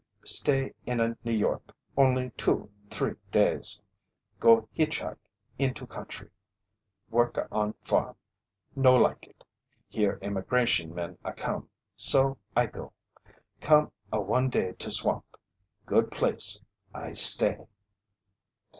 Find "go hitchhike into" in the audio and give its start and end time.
4.39-5.85